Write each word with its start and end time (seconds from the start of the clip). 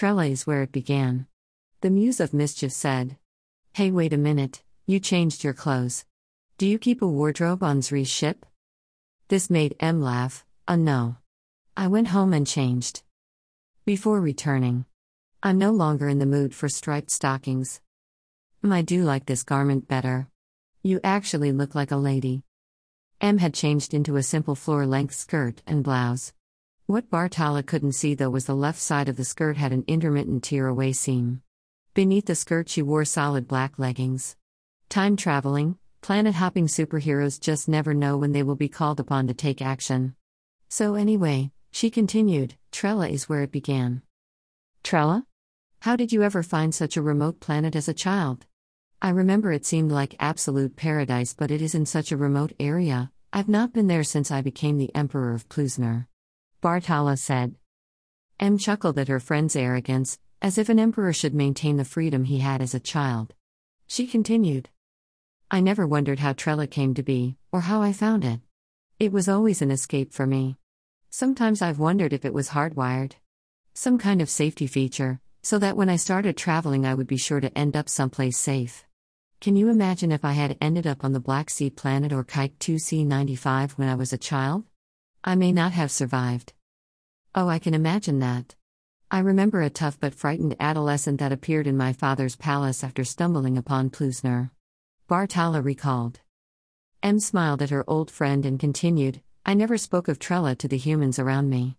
Trella 0.00 0.24
is 0.24 0.46
where 0.46 0.62
it 0.62 0.72
began. 0.72 1.26
The 1.82 1.90
Muse 1.90 2.20
of 2.20 2.32
Mischief 2.32 2.72
said, 2.72 3.18
Hey, 3.74 3.90
wait 3.90 4.14
a 4.14 4.16
minute, 4.16 4.62
you 4.86 4.98
changed 4.98 5.44
your 5.44 5.52
clothes. 5.52 6.06
Do 6.56 6.66
you 6.66 6.78
keep 6.78 7.02
a 7.02 7.06
wardrobe 7.06 7.62
on 7.62 7.82
Zri's 7.82 8.08
ship? 8.08 8.46
This 9.28 9.50
made 9.50 9.76
M 9.78 10.00
laugh, 10.00 10.46
uh, 10.66 10.76
no. 10.76 11.16
I 11.76 11.88
went 11.88 12.08
home 12.08 12.32
and 12.32 12.46
changed. 12.46 13.02
Before 13.84 14.22
returning, 14.22 14.86
I'm 15.42 15.58
no 15.58 15.70
longer 15.70 16.08
in 16.08 16.18
the 16.18 16.24
mood 16.24 16.54
for 16.54 16.70
striped 16.70 17.10
stockings. 17.10 17.82
I 18.64 18.80
do 18.80 19.04
like 19.04 19.26
this 19.26 19.42
garment 19.42 19.86
better. 19.86 20.28
You 20.82 21.00
actually 21.04 21.52
look 21.52 21.74
like 21.74 21.90
a 21.90 21.96
lady. 21.96 22.42
M 23.20 23.36
had 23.36 23.52
changed 23.52 23.92
into 23.92 24.16
a 24.16 24.22
simple 24.22 24.54
floor 24.54 24.86
length 24.86 25.14
skirt 25.14 25.60
and 25.66 25.84
blouse. 25.84 26.32
What 26.90 27.08
Bartala 27.08 27.64
couldn't 27.64 27.92
see 27.92 28.14
though 28.14 28.30
was 28.30 28.46
the 28.46 28.56
left 28.56 28.80
side 28.80 29.08
of 29.08 29.14
the 29.14 29.24
skirt 29.24 29.56
had 29.56 29.70
an 29.72 29.84
intermittent 29.86 30.42
tear 30.42 30.66
away 30.66 30.92
seam. 30.92 31.40
Beneath 31.94 32.26
the 32.26 32.34
skirt, 32.34 32.68
she 32.68 32.82
wore 32.82 33.04
solid 33.04 33.46
black 33.46 33.78
leggings. 33.78 34.34
Time 34.88 35.14
traveling, 35.14 35.78
planet 36.00 36.34
hopping 36.34 36.66
superheroes 36.66 37.40
just 37.40 37.68
never 37.68 37.94
know 37.94 38.18
when 38.18 38.32
they 38.32 38.42
will 38.42 38.56
be 38.56 38.68
called 38.68 38.98
upon 38.98 39.28
to 39.28 39.34
take 39.34 39.62
action. 39.62 40.16
So, 40.68 40.96
anyway, 40.96 41.52
she 41.70 41.90
continued, 41.90 42.56
Trella 42.72 43.06
is 43.06 43.28
where 43.28 43.42
it 43.42 43.52
began. 43.52 44.02
Trella? 44.82 45.26
How 45.82 45.94
did 45.94 46.12
you 46.12 46.24
ever 46.24 46.42
find 46.42 46.74
such 46.74 46.96
a 46.96 47.02
remote 47.02 47.38
planet 47.38 47.76
as 47.76 47.86
a 47.86 47.94
child? 47.94 48.46
I 49.00 49.10
remember 49.10 49.52
it 49.52 49.64
seemed 49.64 49.92
like 49.92 50.16
absolute 50.18 50.74
paradise, 50.74 51.34
but 51.34 51.52
it 51.52 51.62
is 51.62 51.76
in 51.76 51.86
such 51.86 52.10
a 52.10 52.16
remote 52.16 52.52
area. 52.58 53.12
I've 53.32 53.48
not 53.48 53.72
been 53.72 53.86
there 53.86 54.02
since 54.02 54.32
I 54.32 54.42
became 54.42 54.76
the 54.76 54.92
Emperor 54.92 55.34
of 55.34 55.48
Plusner. 55.48 56.08
Bartala 56.62 57.18
said. 57.18 57.54
M 58.38 58.58
chuckled 58.58 58.98
at 58.98 59.08
her 59.08 59.20
friend's 59.20 59.56
arrogance, 59.56 60.18
as 60.42 60.58
if 60.58 60.68
an 60.68 60.78
emperor 60.78 61.12
should 61.12 61.34
maintain 61.34 61.76
the 61.76 61.84
freedom 61.84 62.24
he 62.24 62.38
had 62.40 62.60
as 62.60 62.74
a 62.74 62.80
child. 62.80 63.34
She 63.86 64.06
continued. 64.06 64.68
I 65.50 65.60
never 65.60 65.86
wondered 65.86 66.18
how 66.18 66.34
Trella 66.34 66.66
came 66.66 66.94
to 66.94 67.02
be, 67.02 67.36
or 67.50 67.62
how 67.62 67.80
I 67.82 67.92
found 67.92 68.24
it. 68.24 68.40
It 68.98 69.10
was 69.10 69.28
always 69.28 69.62
an 69.62 69.70
escape 69.70 70.12
for 70.12 70.26
me. 70.26 70.56
Sometimes 71.08 71.62
I've 71.62 71.78
wondered 71.78 72.12
if 72.12 72.24
it 72.24 72.34
was 72.34 72.50
hardwired. 72.50 73.12
Some 73.72 73.98
kind 73.98 74.20
of 74.20 74.28
safety 74.28 74.66
feature, 74.66 75.20
so 75.42 75.58
that 75.58 75.76
when 75.76 75.88
I 75.88 75.96
started 75.96 76.36
traveling, 76.36 76.84
I 76.84 76.94
would 76.94 77.06
be 77.06 77.16
sure 77.16 77.40
to 77.40 77.56
end 77.56 77.74
up 77.74 77.88
someplace 77.88 78.36
safe. 78.36 78.84
Can 79.40 79.56
you 79.56 79.70
imagine 79.70 80.12
if 80.12 80.24
I 80.24 80.32
had 80.32 80.58
ended 80.60 80.86
up 80.86 81.04
on 81.04 81.12
the 81.12 81.20
Black 81.20 81.48
Sea 81.48 81.70
planet 81.70 82.12
or 82.12 82.22
Kite 82.22 82.58
2C95 82.58 83.72
when 83.72 83.88
I 83.88 83.94
was 83.94 84.12
a 84.12 84.18
child? 84.18 84.64
I 85.22 85.34
may 85.34 85.52
not 85.52 85.72
have 85.72 85.90
survived. 85.90 86.54
Oh, 87.34 87.48
I 87.48 87.58
can 87.58 87.74
imagine 87.74 88.20
that. 88.20 88.54
I 89.10 89.18
remember 89.18 89.60
a 89.60 89.68
tough 89.68 90.00
but 90.00 90.14
frightened 90.14 90.56
adolescent 90.58 91.20
that 91.20 91.30
appeared 91.30 91.66
in 91.66 91.76
my 91.76 91.92
father's 91.92 92.36
palace 92.36 92.82
after 92.82 93.04
stumbling 93.04 93.58
upon 93.58 93.90
Plusner. 93.90 94.50
Bartala 95.10 95.62
recalled. 95.62 96.20
M 97.02 97.20
smiled 97.20 97.60
at 97.60 97.68
her 97.68 97.84
old 97.86 98.10
friend 98.10 98.46
and 98.46 98.58
continued, 98.58 99.20
I 99.44 99.52
never 99.52 99.76
spoke 99.76 100.08
of 100.08 100.18
Trella 100.18 100.54
to 100.56 100.68
the 100.68 100.78
humans 100.78 101.18
around 101.18 101.50
me. 101.50 101.76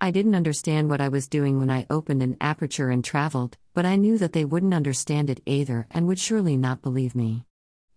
I 0.00 0.10
didn't 0.10 0.34
understand 0.34 0.90
what 0.90 1.00
I 1.00 1.08
was 1.08 1.28
doing 1.28 1.60
when 1.60 1.70
I 1.70 1.86
opened 1.90 2.24
an 2.24 2.38
aperture 2.40 2.90
and 2.90 3.04
traveled, 3.04 3.56
but 3.72 3.86
I 3.86 3.94
knew 3.94 4.18
that 4.18 4.32
they 4.32 4.44
wouldn't 4.44 4.74
understand 4.74 5.30
it 5.30 5.42
either 5.46 5.86
and 5.92 6.08
would 6.08 6.18
surely 6.18 6.56
not 6.56 6.82
believe 6.82 7.14
me. 7.14 7.44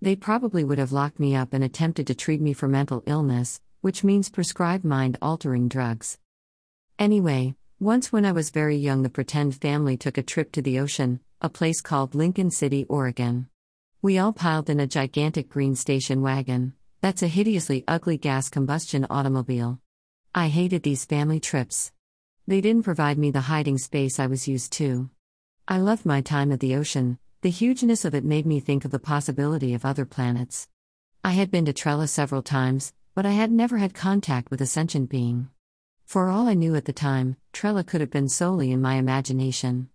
They 0.02 0.16
probably 0.16 0.64
would 0.64 0.78
have 0.78 0.92
locked 0.92 1.20
me 1.20 1.36
up 1.36 1.52
and 1.52 1.64
attempted 1.64 2.06
to 2.08 2.16
treat 2.16 2.42
me 2.42 2.54
for 2.54 2.68
mental 2.68 3.02
illness, 3.08 3.60
which 3.84 4.02
means 4.02 4.30
prescribed 4.30 4.86
mind 4.86 5.18
altering 5.22 5.68
drugs. 5.68 6.18
Anyway, 6.98 7.54
once 7.82 8.14
when 8.14 8.26
I 8.26 8.32
was 8.32 8.50
very 8.50 8.78
young, 8.78 9.04
the 9.04 9.10
pretend 9.10 9.60
family 9.60 9.98
took 9.98 10.18
a 10.18 10.24
trip 10.24 10.54
to 10.54 10.62
the 10.62 10.80
ocean, 10.80 11.20
a 11.42 11.50
place 11.50 11.82
called 11.82 12.16
Lincoln 12.16 12.50
City, 12.50 12.86
Oregon. 12.88 13.50
We 14.02 14.18
all 14.18 14.32
piled 14.32 14.70
in 14.70 14.80
a 14.80 14.88
gigantic 14.88 15.50
green 15.50 15.76
station 15.76 16.22
wagon. 16.22 16.76
That's 17.02 17.24
a 17.24 17.28
hideously 17.28 17.84
ugly 17.86 18.18
gas 18.18 18.48
combustion 18.48 19.06
automobile. 19.10 19.82
I 20.34 20.48
hated 20.48 20.84
these 20.84 21.04
family 21.04 21.42
trips. 21.42 21.92
They 22.48 22.62
didn't 22.62 22.84
provide 22.84 23.18
me 23.18 23.32
the 23.32 23.52
hiding 23.52 23.80
space 23.80 24.18
I 24.18 24.28
was 24.28 24.48
used 24.48 24.72
to. 24.74 25.10
I 25.68 25.80
loved 25.80 26.06
my 26.06 26.22
time 26.22 26.54
at 26.54 26.62
the 26.62 26.76
ocean, 26.76 27.20
the 27.42 27.50
hugeness 27.50 28.06
of 28.06 28.16
it 28.16 28.24
made 28.24 28.46
me 28.46 28.62
think 28.62 28.86
of 28.86 28.92
the 28.92 29.00
possibility 29.00 29.74
of 29.74 29.84
other 29.84 30.06
planets. 30.06 30.70
I 31.22 31.32
had 31.32 31.52
been 31.52 31.66
to 31.66 31.74
Trella 31.74 32.08
several 32.08 32.42
times, 32.42 32.94
but 33.16 33.26
I 33.26 33.32
had 33.32 33.52
never 33.52 33.78
had 33.78 33.94
contact 33.94 34.50
with 34.50 34.62
a 34.62 34.66
sentient 34.66 35.10
being. 35.10 35.50
For 36.06 36.30
all 36.30 36.48
I 36.48 36.54
knew 36.54 36.76
at 36.76 36.86
the 36.86 36.94
time, 36.94 37.38
Trella 37.52 37.84
could 37.84 38.02
have 38.02 38.10
been 38.10 38.30
solely 38.30 38.72
in 38.72 38.82
my 38.82 38.96
imagination. 38.96 39.90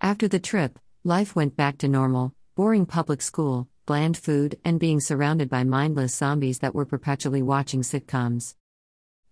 After 0.00 0.28
the 0.28 0.38
trip, 0.38 0.78
life 1.04 1.34
went 1.34 1.56
back 1.56 1.78
to 1.78 1.88
normal 1.88 2.34
boring 2.54 2.86
public 2.86 3.22
school, 3.22 3.68
bland 3.86 4.16
food, 4.16 4.58
and 4.64 4.80
being 4.80 4.98
surrounded 5.00 5.48
by 5.48 5.62
mindless 5.62 6.14
zombies 6.14 6.58
that 6.58 6.74
were 6.74 6.84
perpetually 6.84 7.40
watching 7.40 7.82
sitcoms. 7.82 8.56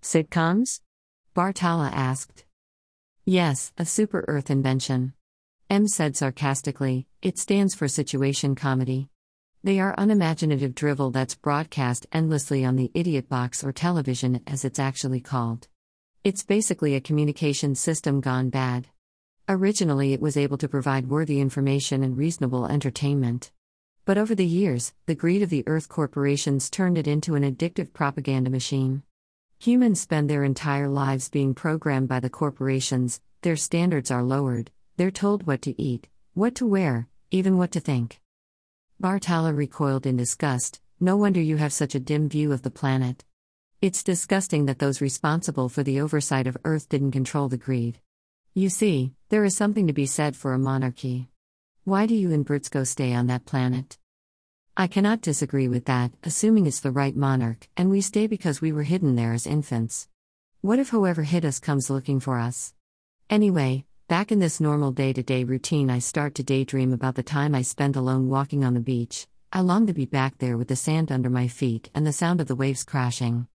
Sitcoms? 0.01 0.81
Bartala 1.35 1.91
asked. 1.93 2.45
Yes, 3.25 3.73
a 3.77 3.85
super 3.85 4.25
Earth 4.29 4.49
invention. 4.49 5.13
M 5.69 5.89
said 5.89 6.17
sarcastically, 6.17 7.09
it 7.21 7.37
stands 7.37 7.75
for 7.75 7.89
situation 7.89 8.55
comedy. 8.55 9.09
They 9.67 9.81
are 9.81 9.97
unimaginative 9.99 10.77
drivel 10.77 11.11
that's 11.11 11.35
broadcast 11.35 12.07
endlessly 12.13 12.65
on 12.65 12.77
the 12.77 12.93
idiot 12.95 13.29
box 13.29 13.65
or 13.65 13.73
television, 13.73 14.41
as 14.47 14.65
it's 14.65 14.79
actually 14.79 15.21
called. 15.21 15.67
It's 16.23 16.45
basically 16.45 16.95
a 16.95 17.01
communication 17.01 17.75
system 17.75 18.21
gone 18.21 18.49
bad. 18.49 18.87
Originally, 19.49 20.13
it 20.13 20.21
was 20.21 20.37
able 20.37 20.57
to 20.59 20.69
provide 20.69 21.09
worthy 21.09 21.41
information 21.41 22.05
and 22.05 22.17
reasonable 22.17 22.67
entertainment. 22.67 23.51
But 24.05 24.19
over 24.19 24.37
the 24.37 24.47
years, 24.47 24.95
the 25.07 25.17
greed 25.17 25.43
of 25.43 25.51
the 25.51 25.65
Earth 25.67 25.89
corporations 25.89 26.71
turned 26.71 26.97
it 26.97 27.09
into 27.09 27.35
an 27.35 27.43
addictive 27.43 27.93
propaganda 27.93 28.51
machine. 28.51 29.03
Humans 29.59 30.01
spend 30.01 30.31
their 30.31 30.45
entire 30.45 30.89
lives 30.89 31.29
being 31.29 31.57
programmed 31.57 32.07
by 32.07 32.21
the 32.21 32.31
corporations, 32.31 33.21
their 33.43 33.57
standards 33.57 34.13
are 34.13 34.23
lowered, 34.23 34.71
they're 34.97 35.11
told 35.11 35.45
what 35.45 35.61
to 35.63 35.83
eat, 35.83 36.07
what 36.35 36.55
to 36.55 36.67
wear, 36.67 37.09
even 37.33 37.59
what 37.59 37.73
to 37.73 37.81
think. 37.81 38.21
Bartala 39.01 39.55
recoiled 39.55 40.07
in 40.07 40.17
disgust. 40.17 40.81
No 40.99 41.19
wonder 41.19 41.39
you 41.39 41.59
have 41.59 41.73
such 41.73 41.95
a 41.95 42.01
dim 42.01 42.31
view 42.31 42.51
of 42.53 42.63
the 42.63 42.71
planet. 42.71 43.27
It's 43.83 44.03
disgusting 44.03 44.65
that 44.67 44.79
those 44.79 45.03
responsible 45.03 45.69
for 45.69 45.83
the 45.83 46.01
oversight 46.01 46.47
of 46.47 46.57
Earth 46.65 46.89
didn't 46.89 47.11
control 47.11 47.49
the 47.49 47.59
greed. 47.59 48.01
You 48.55 48.71
see, 48.71 49.13
there 49.29 49.45
is 49.45 49.55
something 49.55 49.87
to 49.87 49.93
be 49.93 50.07
said 50.07 50.35
for 50.35 50.55
a 50.55 50.59
monarchy. 50.59 51.29
Why 51.85 52.07
do 52.07 52.15
you 52.15 52.33
and 52.33 52.47
Brzko 52.47 52.87
stay 52.87 53.13
on 53.13 53.27
that 53.27 53.45
planet? 53.45 53.99
I 54.79 54.87
cannot 54.87 55.21
disagree 55.21 55.69
with 55.69 55.85
that, 55.85 56.13
assuming 56.25 56.67
it's 56.67 56.81
the 56.81 56.91
right 56.91 57.15
monarch, 57.15 57.69
and 57.77 57.91
we 57.91 58.01
stay 58.01 58.27
because 58.27 58.63
we 58.63 58.73
were 58.73 58.85
hidden 58.85 59.15
there 59.15 59.35
as 59.35 59.47
infants. 59.47 60.09
What 60.63 60.79
if 60.79 60.89
whoever 60.89 61.25
hid 61.25 61.45
us 61.45 61.59
comes 61.59 61.91
looking 61.91 62.19
for 62.19 62.39
us? 62.39 62.73
Anyway, 63.29 63.85
Back 64.09 64.31
in 64.31 64.39
this 64.39 64.61
normal 64.61 64.93
day 64.93 65.13
to 65.13 65.23
day 65.25 65.43
routine, 65.43 65.91
I 65.91 65.99
start 65.99 66.37
to 66.37 66.45
daydream 66.45 66.93
about 66.93 67.17
the 67.17 67.25
time 67.25 67.57
I 67.57 67.63
spend 67.63 67.97
alone 67.97 68.29
walking 68.29 68.65
on 68.65 68.75
the 68.75 68.79
beach. 68.79 69.27
I 69.53 69.63
long 69.63 69.89
to 69.89 69.93
be 69.93 70.07
back 70.07 70.39
there 70.39 70.57
with 70.57 70.69
the 70.69 70.77
sand 70.77 71.11
under 71.11 71.29
my 71.29 71.49
feet 71.49 71.91
and 71.93 72.07
the 72.07 72.13
sound 72.13 72.41
of 72.41 72.47
the 72.47 72.55
waves 72.55 72.85
crashing. 72.85 73.49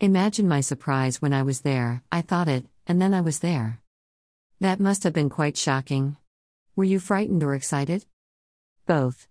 Imagine 0.00 0.46
my 0.46 0.60
surprise 0.60 1.22
when 1.22 1.32
I 1.32 1.42
was 1.42 1.62
there, 1.62 2.02
I 2.12 2.20
thought 2.20 2.48
it, 2.48 2.66
and 2.86 3.00
then 3.00 3.14
I 3.14 3.22
was 3.22 3.38
there. 3.38 3.80
That 4.60 4.78
must 4.78 5.04
have 5.04 5.14
been 5.14 5.30
quite 5.30 5.56
shocking. 5.56 6.18
Were 6.76 6.84
you 6.84 6.98
frightened 6.98 7.42
or 7.42 7.54
excited? 7.54 8.04
Both. 8.84 9.26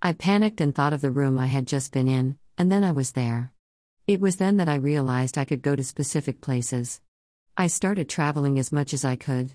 I 0.00 0.14
panicked 0.14 0.62
and 0.62 0.74
thought 0.74 0.94
of 0.94 1.02
the 1.02 1.10
room 1.10 1.38
I 1.38 1.48
had 1.48 1.66
just 1.66 1.92
been 1.92 2.08
in, 2.08 2.38
and 2.56 2.72
then 2.72 2.82
I 2.82 2.92
was 2.92 3.12
there. 3.12 3.52
It 4.06 4.22
was 4.22 4.36
then 4.36 4.56
that 4.56 4.70
I 4.70 4.76
realized 4.76 5.36
I 5.36 5.44
could 5.44 5.60
go 5.60 5.76
to 5.76 5.84
specific 5.84 6.40
places. 6.40 7.02
I 7.58 7.66
started 7.66 8.08
traveling 8.08 8.58
as 8.58 8.72
much 8.72 8.94
as 8.94 9.04
I 9.04 9.16
could. 9.16 9.52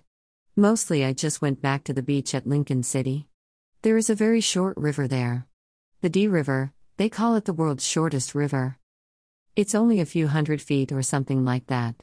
Mostly 0.55 1.05
I 1.05 1.13
just 1.13 1.41
went 1.41 1.61
back 1.61 1.83
to 1.85 1.93
the 1.93 2.01
beach 2.03 2.35
at 2.35 2.47
Lincoln 2.47 2.83
City. 2.83 3.27
There 3.81 3.97
is 3.97 4.09
a 4.09 4.15
very 4.15 4.41
short 4.41 4.75
river 4.77 5.07
there. 5.07 5.47
The 6.01 6.09
D 6.09 6.27
River, 6.27 6.73
they 6.97 7.09
call 7.09 7.35
it 7.35 7.45
the 7.45 7.53
world's 7.53 7.85
shortest 7.85 8.35
river. 8.35 8.77
It's 9.55 9.75
only 9.75 9.99
a 9.99 10.05
few 10.05 10.27
hundred 10.27 10.61
feet 10.61 10.91
or 10.91 11.01
something 11.01 11.45
like 11.45 11.67
that. 11.67 11.95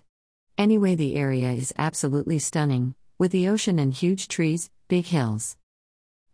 Anyway, 0.57 0.95
the 0.95 1.17
area 1.17 1.53
is 1.53 1.75
absolutely 1.77 2.39
stunning, 2.39 2.95
with 3.19 3.33
the 3.33 3.49
ocean 3.49 3.79
and 3.79 3.93
huge 3.93 4.29
trees, 4.29 4.71
big 4.89 5.07
hills. 5.07 5.57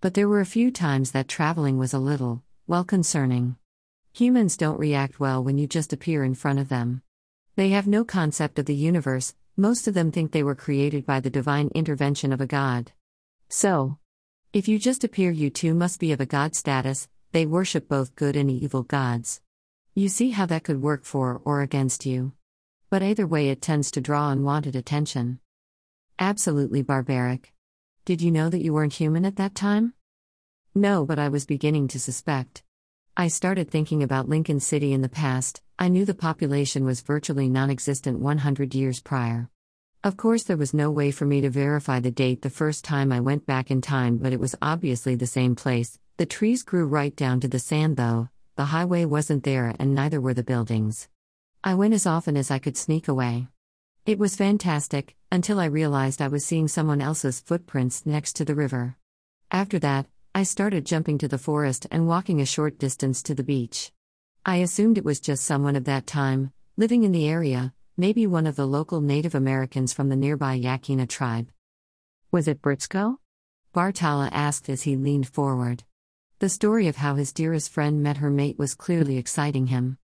But 0.01 0.15
there 0.15 0.29
were 0.29 0.41
a 0.41 0.47
few 0.47 0.71
times 0.71 1.11
that 1.11 1.29
traveling 1.29 1.79
was 1.79 1.93
a 1.93 1.99
little, 1.99 2.43
well, 2.67 2.85
concerning. 2.85 3.57
Humans 4.13 4.57
don't 4.57 4.79
react 4.79 5.19
well 5.19 5.43
when 5.43 5.59
you 5.59 5.67
just 5.67 5.93
appear 5.93 6.23
in 6.23 6.35
front 6.35 6.59
of 6.59 6.69
them. 6.69 7.03
They 7.57 7.71
have 7.71 7.87
no 7.87 8.05
concept 8.05 8.59
of 8.59 8.67
the 8.67 8.75
universe, 8.75 9.35
most 9.57 9.87
of 9.87 9.95
them 9.95 10.11
think 10.11 10.33
they 10.33 10.43
were 10.43 10.55
created 10.55 11.07
by 11.07 11.21
the 11.21 11.31
divine 11.31 11.69
intervention 11.75 12.33
of 12.33 12.41
a 12.41 12.47
god. 12.47 12.93
So, 13.49 13.99
if 14.53 14.69
you 14.69 14.79
just 14.79 15.05
appear, 15.05 15.31
you 15.31 15.51
too 15.51 15.75
must 15.75 16.01
be 16.01 16.13
of 16.13 16.21
a 16.21 16.27
god 16.27 16.55
status, 16.55 17.09
they 17.33 17.47
worship 17.47 17.89
both 17.89 18.15
good 18.15 18.37
and 18.37 18.51
evil 18.51 18.83
gods. 18.83 19.41
You 19.95 20.09
see 20.09 20.31
how 20.31 20.47
that 20.47 20.65
could 20.65 20.83
work 20.83 21.05
for 21.05 21.41
or 21.45 21.63
against 21.63 22.05
you. 22.05 22.33
But 22.91 23.03
either 23.03 23.27
way, 23.27 23.49
it 23.49 23.63
tends 23.63 23.91
to 23.93 24.01
draw 24.03 24.31
unwanted 24.31 24.77
attention. 24.77 25.41
Absolutely 26.19 26.83
barbaric. 26.83 27.55
Did 28.05 28.21
you 28.21 28.31
know 28.31 28.51
that 28.51 28.63
you 28.63 28.75
weren't 28.75 28.93
human 28.93 29.25
at 29.25 29.37
that 29.37 29.55
time? 29.55 29.95
No, 30.75 31.07
but 31.07 31.19
I 31.19 31.31
was 31.31 31.47
beginning 31.47 31.89
to 31.89 32.01
suspect. 32.01 32.63
I 33.17 33.29
started 33.29 33.71
thinking 33.71 34.03
about 34.03 34.29
Lincoln 34.29 34.61
City 34.61 34.93
in 34.93 35.01
the 35.01 35.09
past, 35.09 35.62
I 35.79 35.89
knew 35.89 36.05
the 36.05 36.15
population 36.15 36.85
was 36.85 37.01
virtually 37.01 37.49
non 37.49 37.71
existent 37.71 38.19
100 38.21 38.75
years 38.75 39.01
prior. 39.01 39.49
Of 40.05 40.17
course, 40.17 40.43
there 40.43 40.57
was 40.57 40.75
no 40.75 40.91
way 40.91 41.11
for 41.11 41.25
me 41.25 41.41
to 41.41 41.51
verify 41.51 42.01
the 42.01 42.11
date 42.11 42.43
the 42.43 42.51
first 42.51 42.85
time 42.85 43.13
I 43.13 43.21
went 43.21 43.47
back 43.47 43.71
in 43.71 43.81
time, 43.81 44.19
but 44.19 44.33
it 44.33 44.41
was 44.41 44.55
obviously 44.61 45.15
the 45.15 45.27
same 45.27 45.55
place. 45.55 45.99
The 46.17 46.27
trees 46.27 46.63
grew 46.63 46.87
right 46.87 47.15
down 47.15 47.41
to 47.41 47.49
the 47.49 47.59
sand, 47.59 47.97
though, 47.97 48.29
the 48.57 48.67
highway 48.67 49.05
wasn't 49.05 49.45
there, 49.45 49.75
and 49.79 49.95
neither 49.95 50.21
were 50.21 50.35
the 50.35 50.43
buildings. 50.43 51.09
I 51.65 51.75
went 51.75 51.95
as 51.95 52.07
often 52.07 52.37
as 52.37 52.51
I 52.51 52.59
could 52.59 52.77
sneak 52.77 53.09
away. 53.09 53.49
It 54.05 54.19
was 54.19 54.37
fantastic, 54.37 55.15
until 55.31 55.61
I 55.61 55.67
realized 55.67 56.21
I 56.21 56.29
was 56.29 56.45
seeing 56.45 56.69
someone 56.69 57.01
else's 57.01 57.41
footprints 57.41 58.05
next 58.05 58.35
to 58.37 58.45
the 58.45 58.55
river. 58.55 58.97
After 59.51 59.79
that, 59.79 60.07
I 60.35 60.43
started 60.43 60.85
jumping 60.85 61.19
to 61.19 61.29
the 61.29 61.39
forest 61.39 61.87
and 61.91 62.09
walking 62.09 62.41
a 62.41 62.47
short 62.47 62.79
distance 62.79 63.23
to 63.23 63.35
the 63.35 63.45
beach. 63.45 63.93
I 64.45 64.57
assumed 64.57 64.99
it 64.99 65.05
was 65.05 65.21
just 65.21 65.45
someone 65.45 65.77
of 65.77 65.85
that 65.85 66.05
time, 66.05 66.53
living 66.77 67.05
in 67.05 67.13
the 67.13 67.29
area, 67.29 67.73
maybe 67.97 68.27
one 68.27 68.49
of 68.49 68.57
the 68.57 68.67
local 68.67 69.01
Native 69.01 69.37
Americans 69.37 69.93
from 69.93 70.09
the 70.09 70.17
nearby 70.17 70.59
Yaquina 70.59 71.09
tribe. 71.09 71.49
Was 72.33 72.49
it 72.49 72.61
Brzko? 72.61 73.19
Bartala 73.73 74.29
asked 74.33 74.69
as 74.69 74.83
he 74.83 74.97
leaned 74.97 75.29
forward. 75.29 75.85
The 76.41 76.49
story 76.49 76.89
of 76.89 76.97
how 76.97 77.15
his 77.15 77.33
dearest 77.33 77.71
friend 77.71 78.03
met 78.03 78.17
her 78.17 78.31
mate 78.31 78.59
was 78.59 78.75
clearly 78.75 79.17
exciting 79.17 79.69
him. 79.69 79.99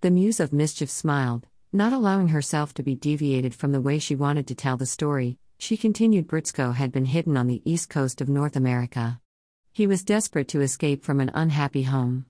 The 0.00 0.10
Muse 0.10 0.40
of 0.40 0.50
Mischief 0.50 0.88
smiled, 0.88 1.46
not 1.70 1.92
allowing 1.92 2.28
herself 2.28 2.72
to 2.74 2.82
be 2.82 2.94
deviated 2.94 3.54
from 3.54 3.72
the 3.72 3.82
way 3.82 3.98
she 3.98 4.14
wanted 4.14 4.46
to 4.46 4.54
tell 4.54 4.78
the 4.78 4.86
story. 4.86 5.36
She 5.58 5.76
continued 5.76 6.26
Brzko 6.26 6.74
had 6.74 6.90
been 6.90 7.04
hidden 7.04 7.36
on 7.36 7.48
the 7.48 7.60
east 7.70 7.90
coast 7.90 8.22
of 8.22 8.30
North 8.30 8.56
America. 8.56 9.20
He 9.72 9.86
was 9.86 10.04
desperate 10.04 10.48
to 10.48 10.62
escape 10.62 11.04
from 11.04 11.20
an 11.20 11.30
unhappy 11.34 11.82
home. 11.82 12.24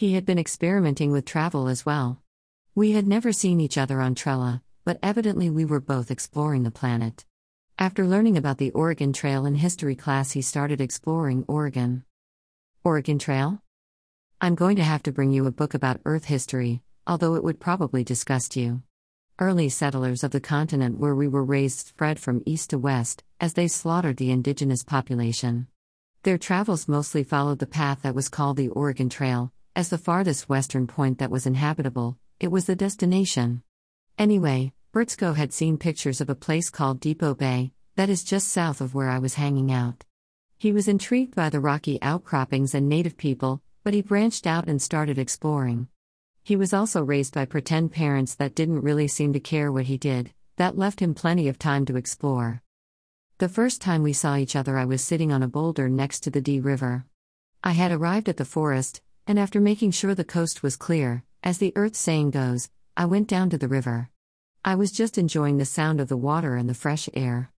He 0.00 0.14
had 0.14 0.24
been 0.24 0.38
experimenting 0.38 1.12
with 1.12 1.26
travel 1.26 1.68
as 1.68 1.84
well. 1.84 2.22
We 2.74 2.92
had 2.92 3.06
never 3.06 3.32
seen 3.32 3.60
each 3.60 3.76
other 3.76 4.00
on 4.00 4.14
Trella, 4.14 4.62
but 4.82 4.98
evidently 5.02 5.50
we 5.50 5.66
were 5.66 5.78
both 5.78 6.10
exploring 6.10 6.62
the 6.62 6.70
planet. 6.70 7.26
After 7.78 8.06
learning 8.06 8.38
about 8.38 8.56
the 8.56 8.70
Oregon 8.70 9.12
Trail 9.12 9.44
in 9.44 9.56
history 9.56 9.94
class, 9.94 10.30
he 10.30 10.40
started 10.40 10.80
exploring 10.80 11.44
Oregon. 11.46 12.04
Oregon 12.82 13.18
Trail? 13.18 13.62
I'm 14.40 14.54
going 14.54 14.76
to 14.76 14.82
have 14.82 15.02
to 15.02 15.12
bring 15.12 15.32
you 15.32 15.44
a 15.44 15.52
book 15.52 15.74
about 15.74 16.00
Earth 16.06 16.24
history, 16.24 16.80
although 17.06 17.34
it 17.34 17.44
would 17.44 17.60
probably 17.60 18.02
disgust 18.02 18.56
you. 18.56 18.82
Early 19.38 19.68
settlers 19.68 20.24
of 20.24 20.30
the 20.30 20.40
continent 20.40 20.98
where 20.98 21.14
we 21.14 21.28
were 21.28 21.44
raised 21.44 21.88
spread 21.88 22.18
from 22.18 22.42
east 22.46 22.70
to 22.70 22.78
west, 22.78 23.22
as 23.38 23.52
they 23.52 23.68
slaughtered 23.68 24.16
the 24.16 24.30
indigenous 24.30 24.82
population. 24.82 25.66
Their 26.22 26.38
travels 26.38 26.88
mostly 26.88 27.22
followed 27.22 27.58
the 27.58 27.66
path 27.66 28.00
that 28.00 28.14
was 28.14 28.30
called 28.30 28.56
the 28.56 28.68
Oregon 28.68 29.10
Trail, 29.10 29.52
as 29.76 29.88
the 29.88 29.98
farthest 29.98 30.48
western 30.48 30.86
point 30.86 31.18
that 31.18 31.30
was 31.30 31.46
inhabitable, 31.46 32.18
it 32.40 32.50
was 32.50 32.66
the 32.66 32.74
destination. 32.74 33.62
Anyway, 34.18 34.72
Brzko 34.92 35.36
had 35.36 35.52
seen 35.52 35.78
pictures 35.78 36.20
of 36.20 36.28
a 36.28 36.34
place 36.34 36.70
called 36.70 37.00
Depoe 37.00 37.34
Bay, 37.34 37.72
that 37.94 38.10
is 38.10 38.24
just 38.24 38.48
south 38.48 38.80
of 38.80 38.94
where 38.94 39.08
I 39.08 39.18
was 39.18 39.34
hanging 39.34 39.70
out. 39.70 40.04
He 40.58 40.72
was 40.72 40.88
intrigued 40.88 41.34
by 41.34 41.48
the 41.48 41.60
rocky 41.60 41.98
outcroppings 42.02 42.74
and 42.74 42.88
native 42.88 43.16
people, 43.16 43.62
but 43.84 43.94
he 43.94 44.02
branched 44.02 44.46
out 44.46 44.68
and 44.68 44.82
started 44.82 45.18
exploring. 45.18 45.88
He 46.42 46.56
was 46.56 46.74
also 46.74 47.02
raised 47.02 47.34
by 47.34 47.44
pretend 47.44 47.92
parents 47.92 48.34
that 48.34 48.54
didn't 48.54 48.82
really 48.82 49.08
seem 49.08 49.32
to 49.32 49.40
care 49.40 49.70
what 49.70 49.84
he 49.84 49.96
did, 49.96 50.32
that 50.56 50.76
left 50.76 51.00
him 51.00 51.14
plenty 51.14 51.48
of 51.48 51.58
time 51.58 51.84
to 51.86 51.96
explore. 51.96 52.62
The 53.38 53.48
first 53.48 53.80
time 53.80 54.02
we 54.02 54.12
saw 54.12 54.36
each 54.36 54.56
other, 54.56 54.76
I 54.76 54.84
was 54.84 55.02
sitting 55.02 55.32
on 55.32 55.42
a 55.42 55.48
boulder 55.48 55.88
next 55.88 56.20
to 56.20 56.30
the 56.30 56.42
D 56.42 56.60
River. 56.60 57.06
I 57.62 57.72
had 57.72 57.92
arrived 57.92 58.28
at 58.28 58.36
the 58.36 58.44
forest, 58.44 59.00
and 59.30 59.38
after 59.38 59.60
making 59.60 59.92
sure 59.92 60.12
the 60.12 60.24
coast 60.24 60.60
was 60.60 60.74
clear, 60.74 61.22
as 61.44 61.58
the 61.58 61.72
earth 61.76 61.94
saying 61.94 62.32
goes, 62.32 62.68
I 62.96 63.04
went 63.04 63.28
down 63.28 63.48
to 63.50 63.58
the 63.58 63.68
river. 63.68 64.10
I 64.64 64.74
was 64.74 64.90
just 64.90 65.18
enjoying 65.18 65.56
the 65.56 65.64
sound 65.64 66.00
of 66.00 66.08
the 66.08 66.16
water 66.16 66.56
and 66.56 66.68
the 66.68 66.74
fresh 66.74 67.08
air. 67.14 67.52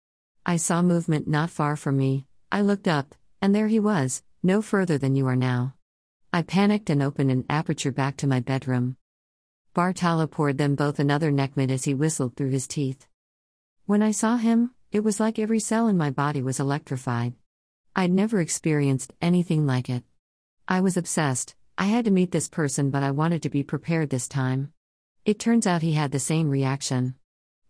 I 0.45 0.57
saw 0.57 0.83
movement 0.83 1.29
not 1.29 1.49
far 1.49 1.77
from 1.77 1.97
me, 1.97 2.27
I 2.51 2.63
looked 2.63 2.89
up, 2.89 3.15
and 3.41 3.55
there 3.55 3.69
he 3.69 3.79
was, 3.79 4.25
no 4.43 4.63
further 4.63 4.99
than 4.99 5.15
you 5.15 5.29
are 5.29 5.37
now. 5.37 5.75
I 6.33 6.43
panicked 6.43 6.91
and 6.91 7.01
opened 7.01 7.31
an 7.31 7.45
aperture 7.49 7.93
back 7.93 8.17
to 8.17 8.27
my 8.27 8.41
bedroom. 8.41 8.97
Bartala 9.73 10.29
poured 10.29 10.59
them 10.59 10.75
both 10.75 10.99
another 10.99 11.31
nekmet 11.31 11.71
as 11.71 11.85
he 11.85 11.95
whistled 11.95 12.35
through 12.35 12.51
his 12.51 12.67
teeth. 12.67 13.07
When 13.87 14.03
I 14.03 14.11
saw 14.11 14.39
him, 14.39 14.75
it 14.91 15.05
was 15.05 15.21
like 15.21 15.39
every 15.39 15.61
cell 15.61 15.87
in 15.87 15.97
my 15.97 16.11
body 16.11 16.43
was 16.43 16.59
electrified. 16.59 17.35
I'd 17.95 18.11
never 18.11 18.41
experienced 18.41 19.13
anything 19.23 19.69
like 19.69 19.89
it. 19.89 20.03
I 20.67 20.81
was 20.81 20.97
obsessed, 20.97 21.55
I 21.81 21.85
had 21.85 22.05
to 22.05 22.11
meet 22.11 22.31
this 22.31 22.47
person, 22.47 22.91
but 22.91 23.03
I 23.03 23.11
wanted 23.11 23.41
to 23.43 23.49
be 23.49 23.63
prepared 23.63 24.11
this 24.11 24.29
time. 24.29 24.71
It 25.25 25.39
turns 25.39 25.67
out 25.67 25.81
he 25.81 25.95
had 25.95 26.13
the 26.13 26.19
same 26.19 26.51
reaction. 26.51 27.15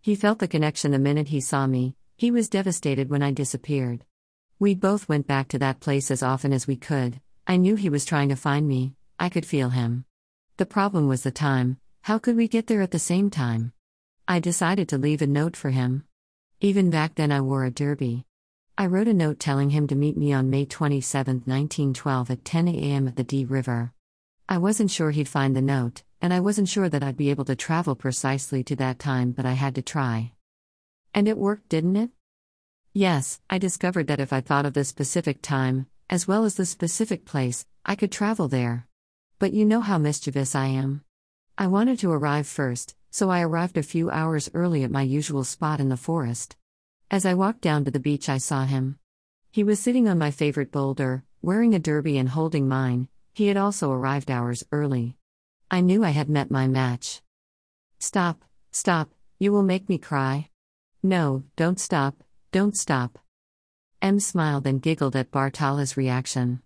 He 0.00 0.16
felt 0.16 0.40
the 0.40 0.48
connection 0.48 0.90
the 0.90 0.98
minute 0.98 1.28
he 1.28 1.40
saw 1.40 1.68
me, 1.68 1.94
he 2.16 2.32
was 2.32 2.48
devastated 2.48 3.08
when 3.08 3.22
I 3.22 3.30
disappeared. 3.30 4.04
We 4.58 4.74
both 4.74 5.08
went 5.08 5.28
back 5.28 5.46
to 5.50 5.60
that 5.60 5.78
place 5.78 6.10
as 6.10 6.24
often 6.24 6.52
as 6.52 6.66
we 6.66 6.74
could. 6.74 7.20
I 7.46 7.56
knew 7.56 7.76
he 7.76 7.88
was 7.88 8.04
trying 8.04 8.30
to 8.30 8.34
find 8.34 8.66
me, 8.66 8.94
I 9.20 9.28
could 9.28 9.46
feel 9.46 9.68
him. 9.68 10.06
The 10.56 10.66
problem 10.66 11.06
was 11.06 11.22
the 11.22 11.30
time 11.30 11.76
how 12.02 12.18
could 12.18 12.34
we 12.34 12.48
get 12.48 12.66
there 12.66 12.82
at 12.82 12.90
the 12.90 12.98
same 12.98 13.30
time? 13.30 13.72
I 14.26 14.40
decided 14.40 14.88
to 14.88 14.98
leave 14.98 15.22
a 15.22 15.28
note 15.28 15.56
for 15.56 15.70
him. 15.70 16.02
Even 16.60 16.90
back 16.90 17.14
then, 17.14 17.30
I 17.30 17.42
wore 17.42 17.64
a 17.64 17.70
derby. 17.70 18.26
I 18.76 18.86
wrote 18.86 19.06
a 19.06 19.14
note 19.14 19.38
telling 19.38 19.70
him 19.70 19.86
to 19.86 19.94
meet 19.94 20.16
me 20.16 20.32
on 20.32 20.50
May 20.50 20.64
27, 20.64 21.42
1912 21.44 22.30
at 22.32 22.44
10 22.44 22.66
a.m. 22.66 23.06
at 23.06 23.14
the 23.14 23.22
D 23.22 23.44
River. 23.44 23.92
I 24.52 24.58
wasn't 24.58 24.90
sure 24.90 25.12
he'd 25.12 25.28
find 25.28 25.54
the 25.54 25.62
note, 25.62 26.02
and 26.20 26.34
I 26.34 26.40
wasn't 26.40 26.68
sure 26.68 26.88
that 26.88 27.04
I'd 27.04 27.16
be 27.16 27.30
able 27.30 27.44
to 27.44 27.54
travel 27.54 27.94
precisely 27.94 28.64
to 28.64 28.74
that 28.76 28.98
time, 28.98 29.30
but 29.30 29.46
I 29.46 29.52
had 29.52 29.76
to 29.76 29.82
try. 29.82 30.32
And 31.14 31.28
it 31.28 31.38
worked, 31.38 31.68
didn't 31.68 31.94
it? 31.94 32.10
Yes, 32.92 33.40
I 33.48 33.58
discovered 33.58 34.08
that 34.08 34.18
if 34.18 34.32
I 34.32 34.40
thought 34.40 34.66
of 34.66 34.74
the 34.74 34.82
specific 34.82 35.40
time, 35.40 35.86
as 36.10 36.26
well 36.26 36.44
as 36.44 36.56
the 36.56 36.66
specific 36.66 37.24
place, 37.24 37.64
I 37.86 37.94
could 37.94 38.10
travel 38.10 38.48
there. 38.48 38.88
But 39.38 39.52
you 39.52 39.64
know 39.64 39.82
how 39.82 39.98
mischievous 39.98 40.56
I 40.56 40.66
am. 40.66 41.04
I 41.56 41.68
wanted 41.68 42.00
to 42.00 42.10
arrive 42.10 42.48
first, 42.48 42.96
so 43.12 43.30
I 43.30 43.42
arrived 43.42 43.78
a 43.78 43.84
few 43.84 44.10
hours 44.10 44.50
early 44.52 44.82
at 44.82 44.90
my 44.90 45.02
usual 45.02 45.44
spot 45.44 45.78
in 45.78 45.90
the 45.90 45.96
forest. 45.96 46.56
As 47.08 47.24
I 47.24 47.34
walked 47.34 47.60
down 47.60 47.84
to 47.84 47.92
the 47.92 48.00
beach, 48.00 48.28
I 48.28 48.38
saw 48.38 48.64
him. 48.64 48.98
He 49.52 49.62
was 49.62 49.78
sitting 49.78 50.08
on 50.08 50.18
my 50.18 50.32
favorite 50.32 50.72
boulder, 50.72 51.22
wearing 51.40 51.72
a 51.72 51.78
derby 51.78 52.18
and 52.18 52.28
holding 52.28 52.66
mine, 52.66 53.06
he 53.32 53.46
had 53.46 53.56
also 53.56 53.90
arrived 53.90 54.30
hours 54.30 54.64
early. 54.72 55.16
I 55.70 55.80
knew 55.80 56.04
I 56.04 56.10
had 56.10 56.28
met 56.28 56.50
my 56.50 56.66
match. 56.66 57.22
Stop, 57.98 58.44
stop, 58.72 59.10
you 59.38 59.52
will 59.52 59.62
make 59.62 59.88
me 59.88 59.98
cry. 59.98 60.50
No, 61.02 61.44
don't 61.56 61.80
stop, 61.80 62.22
don't 62.52 62.76
stop. 62.76 63.18
M 64.02 64.18
smiled 64.18 64.66
and 64.66 64.82
giggled 64.82 65.14
at 65.14 65.30
Bartala's 65.30 65.96
reaction. 65.96 66.62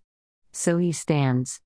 So 0.53 0.79
he 0.79 0.93
stands 0.93 1.61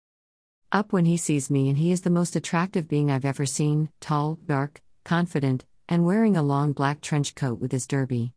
up 0.72 0.92
when 0.92 1.04
he 1.04 1.16
sees 1.16 1.50
me, 1.50 1.68
and 1.68 1.78
he 1.78 1.92
is 1.92 2.02
the 2.02 2.10
most 2.10 2.36
attractive 2.36 2.88
being 2.88 3.10
I've 3.10 3.24
ever 3.24 3.46
seen 3.46 3.90
tall, 4.00 4.38
dark, 4.46 4.82
confident, 5.04 5.64
and 5.88 6.04
wearing 6.04 6.36
a 6.36 6.42
long 6.42 6.72
black 6.72 7.00
trench 7.00 7.34
coat 7.34 7.60
with 7.60 7.72
his 7.72 7.86
derby. 7.86 8.32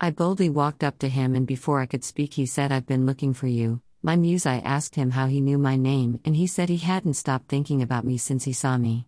I 0.00 0.10
boldly 0.10 0.50
walked 0.50 0.84
up 0.84 0.98
to 0.98 1.08
him, 1.08 1.34
and 1.34 1.46
before 1.46 1.80
I 1.80 1.86
could 1.86 2.04
speak, 2.04 2.34
he 2.34 2.46
said, 2.46 2.70
I've 2.70 2.86
been 2.86 3.06
looking 3.06 3.34
for 3.34 3.46
you. 3.46 3.80
My 4.04 4.16
muse, 4.16 4.46
I 4.46 4.58
asked 4.58 4.96
him 4.96 5.12
how 5.12 5.28
he 5.28 5.40
knew 5.40 5.58
my 5.58 5.76
name, 5.76 6.18
and 6.24 6.34
he 6.34 6.48
said 6.48 6.68
he 6.68 6.78
hadn't 6.78 7.14
stopped 7.14 7.48
thinking 7.48 7.80
about 7.80 8.04
me 8.04 8.18
since 8.18 8.42
he 8.42 8.52
saw 8.52 8.76
me. 8.76 9.06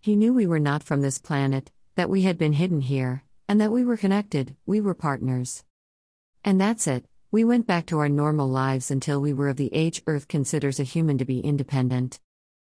He 0.00 0.16
knew 0.16 0.34
we 0.34 0.48
were 0.48 0.58
not 0.58 0.82
from 0.82 1.00
this 1.00 1.20
planet, 1.20 1.70
that 1.94 2.10
we 2.10 2.22
had 2.22 2.38
been 2.38 2.54
hidden 2.54 2.80
here, 2.80 3.22
and 3.48 3.60
that 3.60 3.70
we 3.70 3.84
were 3.84 3.96
connected, 3.96 4.56
we 4.66 4.80
were 4.80 4.94
partners. 4.94 5.62
And 6.44 6.60
that's 6.60 6.88
it, 6.88 7.04
we 7.30 7.44
went 7.44 7.68
back 7.68 7.86
to 7.86 8.00
our 8.00 8.08
normal 8.08 8.48
lives 8.48 8.90
until 8.90 9.20
we 9.20 9.32
were 9.32 9.48
of 9.48 9.56
the 9.56 9.72
age 9.72 10.02
Earth 10.08 10.26
considers 10.26 10.80
a 10.80 10.84
human 10.84 11.18
to 11.18 11.24
be 11.24 11.38
independent. 11.38 12.18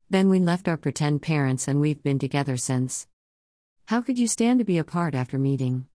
Then 0.09 0.27
we 0.27 0.39
left 0.39 0.67
our 0.67 0.75
pretend 0.75 1.21
parents 1.21 1.65
and 1.67 1.79
we've 1.79 2.03
been 2.03 2.19
together 2.19 2.57
since. 2.57 3.07
How 3.85 4.01
could 4.01 4.19
you 4.19 4.27
stand 4.27 4.59
to 4.59 4.65
be 4.65 4.77
apart 4.77 5.15
after 5.15 5.39
meeting? 5.39 5.87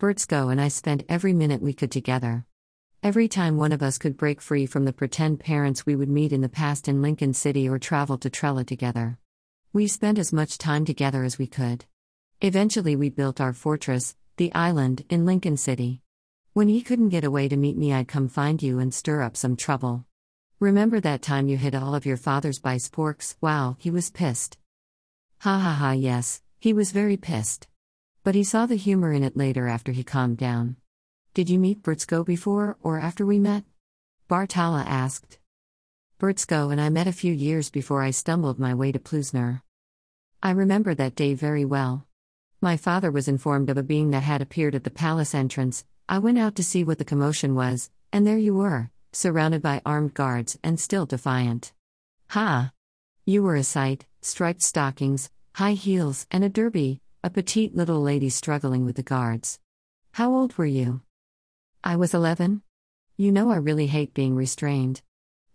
Brzko 0.00 0.50
and 0.50 0.60
I 0.60 0.68
spent 0.68 1.04
every 1.08 1.34
minute 1.34 1.60
we 1.60 1.74
could 1.74 1.92
together. 1.92 2.46
Every 3.04 3.26
time 3.26 3.56
one 3.56 3.72
of 3.72 3.82
us 3.82 3.98
could 3.98 4.16
break 4.16 4.40
free 4.40 4.64
from 4.64 4.84
the 4.84 4.92
pretend 4.92 5.40
parents 5.40 5.84
we 5.84 5.96
would 5.96 6.08
meet 6.08 6.32
in 6.32 6.40
the 6.40 6.48
past 6.48 6.86
in 6.86 7.02
Lincoln 7.02 7.34
City 7.34 7.68
or 7.68 7.76
travel 7.80 8.16
to 8.18 8.30
Trella 8.30 8.62
together. 8.62 9.18
We 9.72 9.88
spent 9.88 10.20
as 10.20 10.32
much 10.32 10.56
time 10.56 10.84
together 10.84 11.24
as 11.24 11.36
we 11.36 11.48
could. 11.48 11.84
Eventually, 12.40 12.94
we 12.94 13.10
built 13.10 13.40
our 13.40 13.52
fortress, 13.52 14.14
the 14.36 14.54
island, 14.54 15.04
in 15.10 15.26
Lincoln 15.26 15.56
City. 15.56 16.00
When 16.52 16.68
he 16.68 16.80
couldn't 16.80 17.08
get 17.08 17.24
away 17.24 17.48
to 17.48 17.56
meet 17.56 17.76
me, 17.76 17.92
I'd 17.92 18.06
come 18.06 18.28
find 18.28 18.62
you 18.62 18.78
and 18.78 18.94
stir 18.94 19.20
up 19.20 19.36
some 19.36 19.56
trouble. 19.56 20.04
Remember 20.60 21.00
that 21.00 21.22
time 21.22 21.48
you 21.48 21.56
hid 21.56 21.74
all 21.74 21.96
of 21.96 22.06
your 22.06 22.16
father's 22.16 22.60
bice 22.60 22.88
porks? 22.88 23.34
Wow, 23.40 23.74
he 23.80 23.90
was 23.90 24.10
pissed. 24.10 24.58
Ha 25.40 25.58
ha 25.58 25.72
ha, 25.72 25.90
yes, 25.90 26.40
he 26.60 26.72
was 26.72 26.92
very 26.92 27.16
pissed. 27.16 27.66
But 28.22 28.36
he 28.36 28.44
saw 28.44 28.66
the 28.66 28.76
humor 28.76 29.12
in 29.12 29.24
it 29.24 29.36
later 29.36 29.66
after 29.66 29.90
he 29.90 30.04
calmed 30.04 30.38
down. 30.38 30.76
Did 31.34 31.48
you 31.48 31.58
meet 31.58 31.82
Brzko 31.82 32.26
before 32.26 32.76
or 32.82 33.00
after 33.00 33.24
we 33.24 33.38
met? 33.38 33.64
Bartala 34.28 34.84
asked. 34.86 35.38
Brzko 36.20 36.70
and 36.70 36.78
I 36.78 36.90
met 36.90 37.06
a 37.06 37.12
few 37.12 37.32
years 37.32 37.70
before 37.70 38.02
I 38.02 38.10
stumbled 38.10 38.58
my 38.58 38.74
way 38.74 38.92
to 38.92 38.98
Plusner. 38.98 39.62
I 40.42 40.50
remember 40.50 40.94
that 40.94 41.14
day 41.14 41.32
very 41.32 41.64
well. 41.64 42.06
My 42.60 42.76
father 42.76 43.10
was 43.10 43.28
informed 43.28 43.70
of 43.70 43.78
a 43.78 43.82
being 43.82 44.10
that 44.10 44.24
had 44.24 44.42
appeared 44.42 44.74
at 44.74 44.84
the 44.84 44.90
palace 44.90 45.34
entrance. 45.34 45.86
I 46.06 46.18
went 46.18 46.36
out 46.36 46.54
to 46.56 46.62
see 46.62 46.84
what 46.84 46.98
the 46.98 47.04
commotion 47.04 47.54
was, 47.54 47.90
and 48.12 48.26
there 48.26 48.36
you 48.36 48.54
were, 48.54 48.90
surrounded 49.12 49.62
by 49.62 49.80
armed 49.86 50.12
guards 50.12 50.58
and 50.62 50.78
still 50.78 51.06
defiant. 51.06 51.72
Ha! 52.28 52.72
You 53.24 53.42
were 53.42 53.56
a 53.56 53.64
sight, 53.64 54.04
striped 54.20 54.62
stockings, 54.62 55.30
high 55.54 55.72
heels, 55.72 56.26
and 56.30 56.44
a 56.44 56.50
derby, 56.50 57.00
a 57.24 57.30
petite 57.30 57.74
little 57.74 58.02
lady 58.02 58.28
struggling 58.28 58.84
with 58.84 58.96
the 58.96 59.02
guards. 59.02 59.58
How 60.12 60.34
old 60.34 60.58
were 60.58 60.66
you? 60.66 61.00
I 61.84 61.96
was 61.96 62.14
11. 62.14 62.62
You 63.16 63.32
know, 63.32 63.50
I 63.50 63.56
really 63.56 63.88
hate 63.88 64.14
being 64.14 64.36
restrained. 64.36 65.02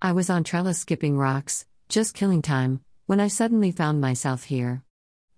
I 0.01 0.12
was 0.12 0.29
on 0.29 0.43
trellis 0.43 0.77
skipping 0.77 1.17
rocks, 1.17 1.65
just 1.88 2.13
killing 2.13 2.41
time, 2.41 2.81
when 3.05 3.22
I 3.22 3.29
suddenly 3.29 3.72
found 3.72 4.01
myself 4.01 4.43
here. 4.43 4.84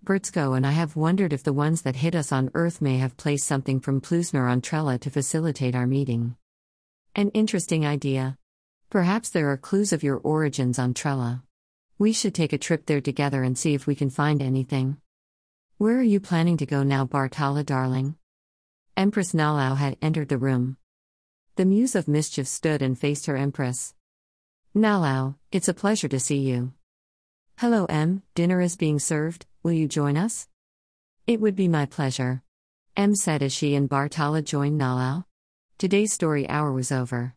Brzko 0.04 0.56
and 0.56 0.66
I 0.66 0.72
have 0.72 0.96
wondered 0.96 1.32
if 1.32 1.44
the 1.44 1.52
ones 1.52 1.82
that 1.82 1.94
hit 1.94 2.16
us 2.16 2.32
on 2.32 2.50
Earth 2.54 2.82
may 2.82 2.98
have 2.98 3.16
placed 3.16 3.46
something 3.46 3.78
from 3.78 4.00
Plusner 4.00 4.50
on 4.50 4.60
Trella 4.60 4.98
to 4.98 5.10
facilitate 5.10 5.76
our 5.76 5.86
meeting. 5.86 6.34
An 7.14 7.28
interesting 7.30 7.86
idea. 7.86 8.36
Perhaps 8.90 9.30
there 9.30 9.48
are 9.48 9.56
clues 9.56 9.92
of 9.92 10.02
your 10.02 10.16
origins 10.16 10.76
on 10.76 10.92
Trella. 10.92 11.44
We 11.98 12.12
should 12.12 12.34
take 12.34 12.52
a 12.52 12.58
trip 12.58 12.86
there 12.86 13.00
together 13.00 13.44
and 13.44 13.56
see 13.56 13.74
if 13.74 13.86
we 13.86 13.94
can 13.94 14.10
find 14.10 14.42
anything. 14.42 14.96
Where 15.78 15.96
are 15.98 16.02
you 16.02 16.18
planning 16.18 16.56
to 16.56 16.66
go 16.66 16.82
now, 16.82 17.06
Bartala 17.06 17.64
darling? 17.64 18.16
Empress 19.00 19.32
Nalau 19.32 19.78
had 19.78 19.96
entered 20.02 20.28
the 20.28 20.36
room. 20.36 20.76
The 21.56 21.64
Muse 21.64 21.94
of 21.94 22.06
Mischief 22.06 22.46
stood 22.46 22.82
and 22.82 22.98
faced 22.98 23.24
her 23.24 23.34
Empress. 23.34 23.94
Nalau, 24.76 25.36
it's 25.50 25.68
a 25.68 25.72
pleasure 25.72 26.08
to 26.08 26.20
see 26.20 26.40
you. 26.40 26.74
Hello, 27.56 27.86
M, 27.86 28.22
dinner 28.34 28.60
is 28.60 28.76
being 28.76 28.98
served, 28.98 29.46
will 29.62 29.72
you 29.72 29.88
join 29.88 30.18
us? 30.18 30.48
It 31.26 31.40
would 31.40 31.56
be 31.56 31.66
my 31.66 31.86
pleasure. 31.86 32.42
M 32.94 33.14
said 33.14 33.42
as 33.42 33.54
she 33.54 33.74
and 33.74 33.88
Bartala 33.88 34.44
joined 34.44 34.78
Nalau. 34.78 35.24
Today's 35.78 36.12
story 36.12 36.46
hour 36.46 36.70
was 36.70 36.92
over. 36.92 37.34